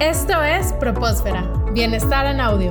Esto 0.00 0.40
es 0.44 0.72
Propósfera, 0.74 1.42
Bienestar 1.72 2.26
en 2.26 2.40
Audio. 2.40 2.70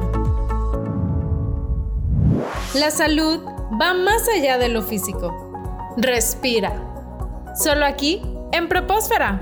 La 2.74 2.90
salud 2.90 3.42
va 3.82 3.94
más 3.94 4.30
allá 4.30 4.58
de 4.58 4.70
lo 4.70 4.82
físico. 4.82 5.94
Respira. 5.98 6.74
Solo 7.62 7.86
aquí, 7.86 8.22
en 8.54 8.70
Propósfera 8.70 9.42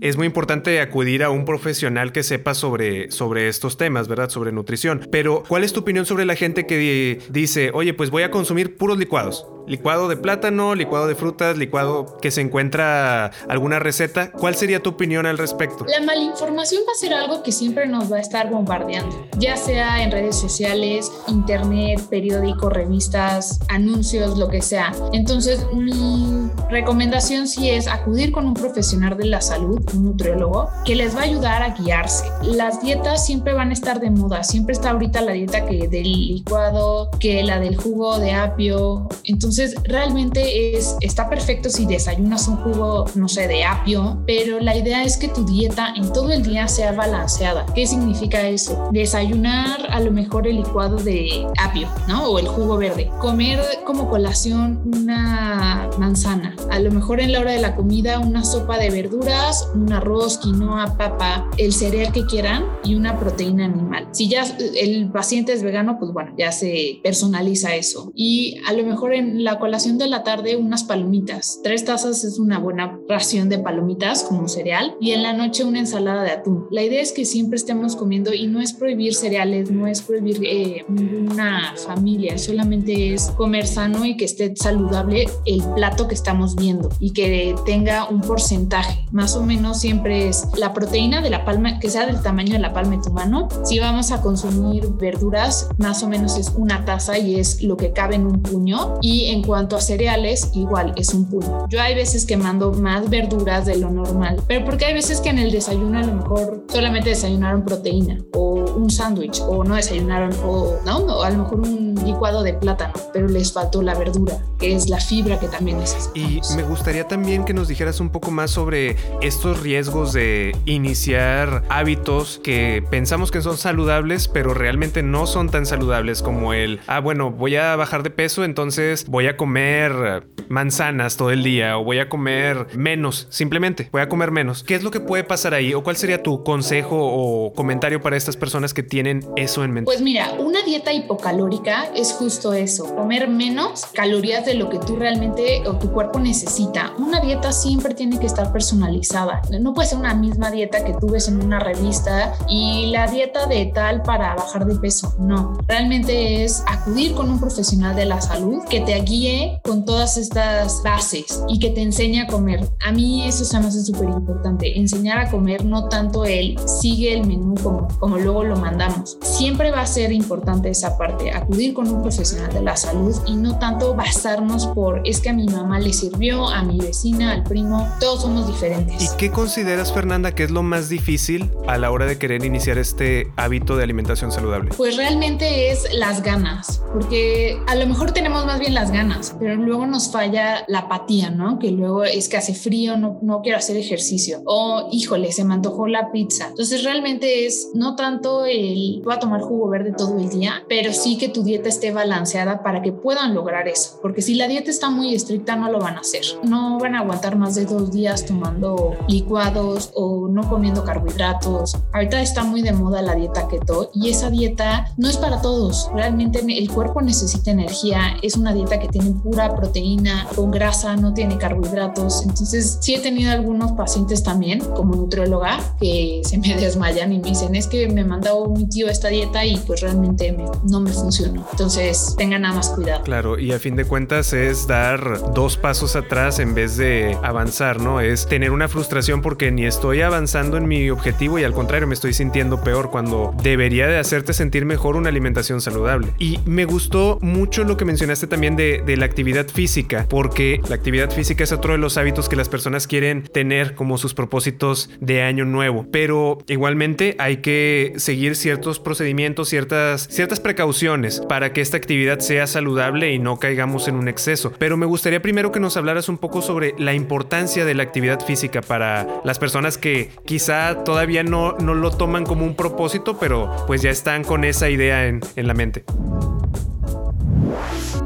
es 0.00 0.16
muy 0.16 0.26
importante 0.26 0.80
acudir 0.80 1.22
a 1.22 1.30
un 1.30 1.44
profesional 1.44 2.12
que 2.12 2.22
sepa 2.22 2.54
sobre, 2.54 3.10
sobre 3.10 3.48
estos 3.48 3.76
temas, 3.76 4.08
¿verdad? 4.08 4.30
Sobre 4.30 4.50
nutrición. 4.50 5.06
Pero, 5.12 5.42
¿cuál 5.46 5.62
es 5.62 5.72
tu 5.72 5.80
opinión 5.80 6.06
sobre 6.06 6.24
la 6.24 6.36
gente 6.36 6.66
que 6.66 7.20
dice, 7.30 7.70
oye, 7.74 7.92
pues 7.92 8.10
voy 8.10 8.22
a 8.22 8.30
consumir 8.30 8.76
puros 8.76 8.98
licuados? 8.98 9.46
Licuado 9.66 10.08
de 10.08 10.16
plátano, 10.16 10.74
licuado 10.74 11.06
de 11.06 11.14
frutas, 11.14 11.56
licuado 11.56 12.18
que 12.18 12.30
se 12.30 12.40
encuentra 12.40 13.30
alguna 13.48 13.78
receta. 13.78 14.32
¿Cuál 14.32 14.54
sería 14.54 14.82
tu 14.82 14.90
opinión 14.90 15.26
al 15.26 15.38
respecto? 15.38 15.84
La 15.86 16.04
malinformación 16.04 16.82
va 16.86 16.92
a 16.92 16.98
ser 16.98 17.14
algo 17.14 17.42
que 17.42 17.52
siempre 17.52 17.86
nos 17.86 18.10
va 18.12 18.16
a 18.16 18.20
estar 18.20 18.50
bombardeando, 18.50 19.28
ya 19.38 19.56
sea 19.56 20.02
en 20.02 20.10
redes 20.10 20.36
sociales, 20.36 21.10
internet, 21.28 22.00
periódicos, 22.08 22.72
revistas, 22.72 23.60
anuncios, 23.68 24.38
lo 24.38 24.48
que 24.48 24.62
sea. 24.62 24.92
Entonces, 25.12 25.66
mi 25.72 26.50
recomendación 26.70 27.46
sí 27.46 27.70
es 27.70 27.86
acudir 27.86 28.32
con 28.32 28.46
un 28.46 28.54
profesional 28.54 29.16
de 29.16 29.26
la 29.26 29.40
salud, 29.40 29.80
un 29.94 30.04
nutriólogo, 30.04 30.68
que 30.84 30.94
les 30.94 31.16
va 31.16 31.20
a 31.20 31.24
ayudar 31.24 31.62
a 31.62 31.70
guiarse. 31.70 32.24
Las 32.42 32.82
dietas 32.82 33.26
siempre 33.26 33.52
van 33.52 33.70
a 33.70 33.72
estar 33.72 34.00
de 34.00 34.10
moda, 34.10 34.42
siempre 34.44 34.72
está 34.72 34.90
ahorita 34.90 35.20
la 35.20 35.32
dieta 35.32 35.66
que 35.66 35.88
del 35.88 36.12
licuado, 36.12 37.10
que 37.18 37.42
la 37.42 37.58
del 37.58 37.76
jugo 37.76 38.18
de 38.18 38.32
apio. 38.32 39.08
Entonces, 39.24 39.49
entonces, 39.50 39.74
realmente 39.82 40.78
es, 40.78 40.96
está 41.00 41.28
perfecto 41.28 41.70
si 41.70 41.84
desayunas 41.84 42.46
un 42.46 42.58
jugo, 42.58 43.06
no 43.16 43.26
sé, 43.26 43.48
de 43.48 43.64
apio, 43.64 44.22
pero 44.24 44.60
la 44.60 44.76
idea 44.76 45.02
es 45.02 45.16
que 45.16 45.26
tu 45.26 45.44
dieta 45.44 45.92
en 45.96 46.12
todo 46.12 46.30
el 46.30 46.44
día 46.44 46.68
sea 46.68 46.92
balanceada. 46.92 47.66
¿Qué 47.74 47.84
significa 47.84 48.46
eso? 48.46 48.90
Desayunar 48.92 49.88
a 49.90 49.98
lo 49.98 50.12
mejor 50.12 50.46
el 50.46 50.58
licuado 50.58 50.98
de 50.98 51.48
apio, 51.58 51.88
¿no? 52.06 52.28
O 52.28 52.38
el 52.38 52.46
jugo 52.46 52.76
verde. 52.76 53.10
Comer 53.20 53.60
como 53.84 54.08
colación 54.08 54.82
una 54.84 55.90
manzana. 55.98 56.54
A 56.70 56.78
lo 56.78 56.92
mejor 56.92 57.18
en 57.18 57.32
la 57.32 57.40
hora 57.40 57.50
de 57.50 57.60
la 57.60 57.74
comida 57.74 58.20
una 58.20 58.44
sopa 58.44 58.78
de 58.78 58.90
verduras, 58.90 59.68
un 59.74 59.92
arroz, 59.92 60.38
quinoa, 60.38 60.96
papa, 60.96 61.50
el 61.58 61.72
cereal 61.72 62.12
que 62.12 62.24
quieran 62.24 62.66
y 62.84 62.94
una 62.94 63.18
proteína 63.18 63.64
animal. 63.64 64.06
Si 64.12 64.28
ya 64.28 64.44
el 64.76 65.10
paciente 65.10 65.52
es 65.52 65.64
vegano, 65.64 65.98
pues 65.98 66.12
bueno, 66.12 66.32
ya 66.38 66.52
se 66.52 67.00
personaliza 67.02 67.74
eso. 67.74 68.12
Y 68.14 68.60
a 68.68 68.72
lo 68.74 68.84
mejor 68.84 69.12
en 69.12 69.39
la 69.40 69.50
la 69.50 69.58
colación 69.58 69.98
de 69.98 70.06
la 70.06 70.22
tarde 70.22 70.56
unas 70.56 70.84
palomitas. 70.84 71.58
Tres 71.64 71.84
tazas 71.84 72.22
es 72.22 72.38
una 72.38 72.60
buena 72.60 73.00
ración 73.08 73.48
de 73.48 73.58
palomitas 73.58 74.22
como 74.22 74.46
cereal 74.46 74.94
y 75.00 75.10
en 75.10 75.24
la 75.24 75.32
noche 75.32 75.64
una 75.64 75.80
ensalada 75.80 76.22
de 76.22 76.30
atún. 76.30 76.68
La 76.70 76.84
idea 76.84 77.02
es 77.02 77.10
que 77.10 77.24
siempre 77.24 77.56
estemos 77.56 77.96
comiendo 77.96 78.32
y 78.32 78.46
no 78.46 78.60
es 78.60 78.72
prohibir 78.72 79.12
cereales, 79.12 79.68
no 79.72 79.88
es 79.88 80.02
prohibir 80.02 80.40
eh, 80.44 80.84
ninguna 80.88 81.74
familia, 81.84 82.38
solamente 82.38 83.12
es 83.12 83.32
comer 83.32 83.66
sano 83.66 84.04
y 84.04 84.16
que 84.16 84.24
esté 84.24 84.54
saludable 84.54 85.28
el 85.46 85.64
plato 85.74 86.06
que 86.06 86.14
estamos 86.14 86.54
viendo 86.54 86.88
y 87.00 87.10
que 87.10 87.56
tenga 87.66 88.08
un 88.08 88.20
porcentaje. 88.20 89.04
Más 89.10 89.34
o 89.34 89.42
menos 89.42 89.80
siempre 89.80 90.28
es 90.28 90.46
la 90.56 90.72
proteína 90.72 91.22
de 91.22 91.30
la 91.30 91.44
palma, 91.44 91.80
que 91.80 91.90
sea 91.90 92.06
del 92.06 92.22
tamaño 92.22 92.52
de 92.52 92.60
la 92.60 92.72
palma 92.72 92.98
de 92.98 93.02
tu 93.02 93.10
mano. 93.10 93.48
Si 93.64 93.80
vamos 93.80 94.12
a 94.12 94.22
consumir 94.22 94.86
verduras, 95.00 95.68
más 95.78 96.04
o 96.04 96.08
menos 96.08 96.38
es 96.38 96.52
una 96.56 96.84
taza 96.84 97.18
y 97.18 97.34
es 97.34 97.64
lo 97.64 97.76
que 97.76 97.92
cabe 97.92 98.14
en 98.14 98.26
un 98.26 98.42
puño 98.42 98.94
y 99.02 99.29
en 99.30 99.42
cuanto 99.42 99.76
a 99.76 99.80
cereales, 99.80 100.50
igual 100.54 100.92
es 100.96 101.14
un 101.14 101.28
puño. 101.28 101.66
Yo 101.68 101.80
hay 101.80 101.94
veces 101.94 102.24
que 102.24 102.36
mando 102.36 102.72
más 102.72 103.08
verduras 103.08 103.66
de 103.66 103.76
lo 103.76 103.90
normal, 103.90 104.40
pero 104.46 104.64
porque 104.64 104.86
hay 104.86 104.94
veces 104.94 105.20
que 105.20 105.30
en 105.30 105.38
el 105.38 105.50
desayuno 105.50 105.98
a 105.98 106.02
lo 106.02 106.14
mejor 106.14 106.64
solamente 106.68 107.10
desayunaron 107.10 107.64
proteína 107.64 108.18
o 108.34 108.54
un 108.74 108.90
sándwich 108.90 109.40
o 109.40 109.64
no 109.64 109.76
desayunaron 109.76 110.32
o 110.44 110.78
no, 110.84 111.22
a 111.22 111.30
lo 111.30 111.38
mejor 111.38 111.60
un 111.60 111.94
licuado 112.04 112.42
de 112.42 112.54
plátano, 112.54 112.94
pero 113.12 113.28
les 113.28 113.52
faltó 113.52 113.82
la 113.82 113.94
verdura, 113.94 114.38
que 114.58 114.74
es 114.74 114.88
la 114.88 115.00
fibra 115.00 115.38
que 115.38 115.48
también 115.48 115.78
necesitamos. 115.78 116.50
Y 116.52 116.56
me 116.56 116.62
gustaría 116.62 117.06
también 117.06 117.44
que 117.44 117.54
nos 117.54 117.68
dijeras 117.68 118.00
un 118.00 118.10
poco 118.10 118.30
más 118.30 118.50
sobre 118.50 118.96
estos 119.20 119.60
riesgos 119.60 120.12
de 120.12 120.56
iniciar 120.64 121.62
hábitos 121.68 122.40
que 122.42 122.82
pensamos 122.90 123.30
que 123.30 123.42
son 123.42 123.56
saludables, 123.56 124.28
pero 124.28 124.54
realmente 124.54 125.02
no 125.02 125.26
son 125.26 125.50
tan 125.50 125.66
saludables 125.66 126.22
como 126.22 126.52
el, 126.52 126.80
ah, 126.86 127.00
bueno, 127.00 127.30
voy 127.30 127.56
a 127.56 127.76
bajar 127.76 128.02
de 128.02 128.10
peso, 128.10 128.44
entonces 128.44 129.06
voy 129.06 129.19
a 129.26 129.36
comer 129.36 130.24
manzanas 130.48 131.16
todo 131.16 131.30
el 131.30 131.42
día 131.42 131.78
o 131.78 131.84
voy 131.84 131.98
a 132.00 132.08
comer 132.08 132.66
menos, 132.76 133.26
simplemente 133.30 133.88
voy 133.92 134.02
a 134.02 134.08
comer 134.08 134.30
menos. 134.30 134.64
¿Qué 134.64 134.74
es 134.74 134.82
lo 134.82 134.90
que 134.90 135.00
puede 135.00 135.24
pasar 135.24 135.54
ahí 135.54 135.74
o 135.74 135.82
cuál 135.82 135.96
sería 135.96 136.22
tu 136.22 136.42
consejo 136.42 136.96
o 136.98 137.52
comentario 137.52 138.00
para 138.00 138.16
estas 138.16 138.36
personas 138.36 138.74
que 138.74 138.82
tienen 138.82 139.24
eso 139.36 139.64
en 139.64 139.72
mente? 139.72 139.86
Pues 139.86 140.02
mira, 140.02 140.32
una 140.38 140.62
dieta 140.62 140.92
hipocalórica 140.92 141.86
es 141.94 142.12
justo 142.12 142.52
eso, 142.52 142.94
comer 142.94 143.28
menos 143.28 143.86
calorías 143.94 144.44
de 144.44 144.54
lo 144.54 144.68
que 144.68 144.78
tú 144.78 144.96
realmente 144.96 145.62
o 145.66 145.78
tu 145.78 145.92
cuerpo 145.92 146.18
necesita. 146.18 146.92
Una 146.98 147.20
dieta 147.20 147.52
siempre 147.52 147.94
tiene 147.94 148.18
que 148.18 148.26
estar 148.26 148.52
personalizada. 148.52 149.42
No 149.60 149.72
puede 149.72 149.88
ser 149.88 149.98
una 149.98 150.14
misma 150.14 150.50
dieta 150.50 150.84
que 150.84 150.94
tú 150.94 151.10
ves 151.10 151.28
en 151.28 151.42
una 151.42 151.60
revista 151.60 152.34
y 152.48 152.90
la 152.90 153.06
dieta 153.06 153.46
de 153.46 153.66
tal 153.66 154.02
para 154.02 154.34
bajar 154.34 154.66
de 154.66 154.76
peso. 154.76 155.14
No, 155.18 155.58
realmente 155.66 156.44
es 156.44 156.62
acudir 156.66 157.14
con 157.14 157.30
un 157.30 157.38
profesional 157.38 157.94
de 157.94 158.06
la 158.06 158.20
salud 158.20 158.64
que 158.68 158.80
te 158.80 158.94
guíe 159.10 159.60
con 159.64 159.84
todas 159.84 160.16
estas 160.16 160.82
bases 160.82 161.42
y 161.48 161.58
que 161.58 161.70
te 161.70 161.82
enseñe 161.82 162.20
a 162.20 162.26
comer. 162.26 162.66
A 162.80 162.92
mí 162.92 163.26
eso 163.26 163.44
se 163.44 163.58
me 163.58 163.66
hace 163.66 163.82
súper 163.82 164.08
importante, 164.08 164.78
enseñar 164.78 165.18
a 165.18 165.30
comer, 165.30 165.64
no 165.64 165.88
tanto 165.88 166.24
el 166.24 166.56
sigue 166.66 167.14
el 167.14 167.26
menú 167.26 167.54
como, 167.62 167.88
como 167.98 168.18
luego 168.18 168.44
lo 168.44 168.56
mandamos. 168.56 169.18
Siempre 169.20 169.70
va 169.70 169.80
a 169.80 169.86
ser 169.86 170.12
importante 170.12 170.70
esa 170.70 170.96
parte, 170.96 171.32
acudir 171.32 171.74
con 171.74 171.88
un 171.88 172.02
profesional 172.02 172.52
de 172.52 172.62
la 172.62 172.76
salud 172.76 173.16
y 173.26 173.34
no 173.34 173.58
tanto 173.58 173.94
basarnos 173.94 174.68
por 174.68 175.02
es 175.04 175.20
que 175.20 175.30
a 175.30 175.32
mi 175.32 175.46
mamá 175.46 175.80
le 175.80 175.92
sirvió, 175.92 176.48
a 176.48 176.62
mi 176.62 176.78
vecina, 176.78 177.32
al 177.32 177.42
primo, 177.42 177.88
todos 177.98 178.22
somos 178.22 178.46
diferentes. 178.46 179.02
¿Y 179.02 179.16
qué 179.16 179.30
consideras, 179.30 179.92
Fernanda, 179.92 180.32
que 180.32 180.44
es 180.44 180.50
lo 180.50 180.62
más 180.62 180.88
difícil 180.88 181.50
a 181.66 181.78
la 181.78 181.90
hora 181.90 182.06
de 182.06 182.18
querer 182.18 182.44
iniciar 182.44 182.78
este 182.78 183.32
hábito 183.36 183.76
de 183.76 183.84
alimentación 183.84 184.30
saludable? 184.30 184.70
Pues 184.76 184.96
realmente 184.96 185.72
es 185.72 185.92
las 185.94 186.22
ganas, 186.22 186.82
porque 186.92 187.58
a 187.66 187.74
lo 187.74 187.86
mejor 187.86 188.12
tenemos 188.12 188.46
más 188.46 188.60
bien 188.60 188.74
las 188.74 188.92
ganas, 188.92 188.99
pero 189.38 189.56
luego 189.56 189.86
nos 189.86 190.10
falla 190.10 190.64
la 190.68 190.80
apatía, 190.80 191.30
¿no? 191.30 191.58
Que 191.58 191.70
luego 191.70 192.04
es 192.04 192.28
que 192.28 192.36
hace 192.36 192.54
frío, 192.54 192.96
no, 192.96 193.18
no 193.22 193.42
quiero 193.42 193.58
hacer 193.58 193.76
ejercicio, 193.76 194.42
o 194.46 194.88
híjole, 194.90 195.32
se 195.32 195.44
me 195.44 195.54
antojó 195.54 195.86
la 195.86 196.12
pizza. 196.12 196.48
Entonces 196.48 196.84
realmente 196.84 197.46
es 197.46 197.68
no 197.74 197.96
tanto 197.96 198.44
el 198.44 199.00
voy 199.04 199.14
a 199.14 199.18
tomar 199.18 199.40
jugo 199.40 199.68
verde 199.68 199.92
todo 199.96 200.18
el 200.18 200.28
día, 200.28 200.64
pero 200.68 200.92
sí 200.92 201.18
que 201.18 201.28
tu 201.28 201.42
dieta 201.42 201.68
esté 201.68 201.92
balanceada 201.92 202.62
para 202.62 202.82
que 202.82 202.92
puedan 202.92 203.34
lograr 203.34 203.68
eso, 203.68 203.98
porque 204.02 204.22
si 204.22 204.34
la 204.34 204.48
dieta 204.48 204.70
está 204.70 204.90
muy 204.90 205.14
estricta 205.14 205.56
no 205.56 205.70
lo 205.70 205.78
van 205.78 205.96
a 205.96 206.00
hacer, 206.00 206.22
no 206.42 206.78
van 206.78 206.94
a 206.94 207.00
aguantar 207.00 207.36
más 207.36 207.54
de 207.54 207.64
dos 207.64 207.90
días 207.90 208.24
tomando 208.26 208.96
licuados 209.08 209.90
o 209.94 210.28
no 210.28 210.48
comiendo 210.48 210.84
carbohidratos. 210.84 211.76
Ahorita 211.92 212.20
está 212.20 212.44
muy 212.44 212.62
de 212.62 212.72
moda 212.72 213.02
la 213.02 213.14
dieta 213.14 213.48
keto 213.48 213.90
y 213.94 214.10
esa 214.10 214.30
dieta 214.30 214.92
no 214.96 215.08
es 215.08 215.16
para 215.16 215.40
todos, 215.40 215.90
realmente 215.94 216.40
el 216.46 216.70
cuerpo 216.70 217.00
necesita 217.00 217.50
energía, 217.50 218.16
es 218.22 218.36
una 218.36 218.52
dieta 218.52 218.78
que 218.78 218.88
tiene 218.90 219.10
pura 219.22 219.54
proteína, 219.54 220.26
con 220.34 220.50
grasa, 220.50 220.96
no 220.96 221.14
tiene 221.14 221.38
carbohidratos, 221.38 222.22
entonces 222.22 222.78
sí 222.80 222.94
he 222.94 223.00
tenido 223.00 223.32
algunos 223.32 223.72
pacientes 223.72 224.22
también 224.22 224.60
como 224.60 224.94
nutrióloga 224.94 225.58
que 225.80 226.22
se 226.24 226.38
me 226.38 226.54
desmayan 226.60 227.12
y 227.12 227.18
me 227.18 227.28
dicen 227.28 227.54
es 227.54 227.66
que 227.66 227.88
me 227.88 228.04
mandó 228.04 228.48
mi 228.48 228.68
tío 228.68 228.88
esta 228.88 229.08
dieta 229.08 229.44
y 229.44 229.56
pues 229.58 229.80
realmente 229.80 230.36
no 230.68 230.80
me 230.80 230.92
funcionó. 230.92 231.46
Entonces 231.52 232.14
tengan 232.16 232.42
nada 232.42 232.54
más 232.54 232.70
cuidado. 232.70 233.02
Claro, 233.04 233.38
y 233.38 233.52
a 233.52 233.58
fin 233.58 233.76
de 233.76 233.84
cuentas 233.84 234.32
es 234.32 234.66
dar 234.66 235.32
dos 235.34 235.56
pasos 235.56 235.96
atrás 235.96 236.38
en 236.38 236.54
vez 236.54 236.76
de 236.76 237.16
avanzar, 237.22 237.80
¿no? 237.80 238.00
Es 238.00 238.26
tener 238.26 238.50
una 238.50 238.68
frustración 238.68 239.22
porque 239.22 239.50
ni 239.50 239.64
estoy 239.64 240.02
avanzando 240.02 240.56
en 240.56 240.66
mi 240.68 240.90
objetivo 240.90 241.38
y 241.38 241.44
al 241.44 241.52
contrario 241.52 241.86
me 241.86 241.94
estoy 241.94 242.12
sintiendo 242.12 242.60
peor 242.62 242.90
cuando 242.90 243.34
debería 243.42 243.86
de 243.86 243.98
hacerte 243.98 244.32
sentir 244.32 244.64
mejor 244.64 244.96
una 244.96 245.08
alimentación 245.08 245.60
saludable. 245.60 246.08
Y 246.18 246.38
me 246.44 246.64
gustó 246.64 247.18
mucho 247.20 247.64
lo 247.64 247.76
que 247.76 247.84
mencionaste 247.84 248.26
también 248.26 248.56
de, 248.56 248.79
de 248.84 248.96
la 248.96 249.06
actividad 249.06 249.48
física, 249.48 250.06
porque 250.08 250.60
la 250.68 250.74
actividad 250.74 251.10
física 251.10 251.44
es 251.44 251.52
otro 251.52 251.72
de 251.72 251.78
los 251.78 251.96
hábitos 251.96 252.28
que 252.28 252.36
las 252.36 252.48
personas 252.48 252.86
quieren 252.86 253.22
tener 253.22 253.74
como 253.74 253.98
sus 253.98 254.14
propósitos 254.14 254.90
de 255.00 255.22
año 255.22 255.44
nuevo, 255.44 255.86
pero 255.90 256.38
igualmente 256.48 257.16
hay 257.18 257.38
que 257.38 257.94
seguir 257.96 258.36
ciertos 258.36 258.80
procedimientos, 258.80 259.48
ciertas, 259.48 260.08
ciertas 260.10 260.40
precauciones 260.40 261.20
para 261.28 261.52
que 261.52 261.60
esta 261.60 261.76
actividad 261.76 262.20
sea 262.20 262.46
saludable 262.46 263.12
y 263.12 263.18
no 263.18 263.38
caigamos 263.38 263.88
en 263.88 263.96
un 263.96 264.08
exceso. 264.08 264.52
Pero 264.58 264.76
me 264.76 264.86
gustaría 264.86 265.22
primero 265.22 265.52
que 265.52 265.60
nos 265.60 265.76
hablaras 265.76 266.08
un 266.08 266.18
poco 266.18 266.42
sobre 266.42 266.74
la 266.78 266.94
importancia 266.94 267.64
de 267.64 267.74
la 267.74 267.82
actividad 267.82 268.20
física 268.24 268.60
para 268.60 269.06
las 269.24 269.38
personas 269.38 269.78
que 269.78 270.10
quizá 270.24 270.84
todavía 270.84 271.22
no, 271.22 271.56
no 271.58 271.74
lo 271.74 271.90
toman 271.90 272.24
como 272.24 272.44
un 272.44 272.54
propósito, 272.54 273.18
pero 273.18 273.50
pues 273.66 273.82
ya 273.82 273.90
están 273.90 274.24
con 274.24 274.44
esa 274.44 274.68
idea 274.68 275.06
en, 275.06 275.20
en 275.36 275.46
la 275.46 275.54
mente. 275.54 275.84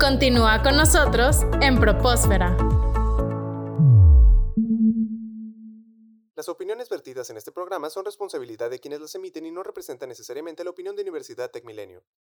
Continúa 0.00 0.61
con 0.62 0.76
nosotros 0.76 1.43
en 1.62 1.79
Propósfera. 1.79 2.56
Las 6.35 6.49
opiniones 6.49 6.88
vertidas 6.88 7.31
en 7.31 7.37
este 7.37 7.52
programa 7.52 7.88
son 7.91 8.05
responsabilidad 8.05 8.70
de 8.70 8.81
quienes 8.81 9.00
las 9.00 9.14
emiten 9.14 9.46
y 9.46 9.52
no 9.52 9.62
representan 9.62 10.08
necesariamente 10.08 10.64
la 10.64 10.70
opinión 10.70 10.96
de 10.96 11.02
Universidad 11.02 11.50
Tecmilenio. 11.50 12.02